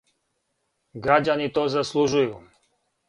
Грађани 1.07 1.47
то 1.59 1.67
заслужују. 1.75 2.35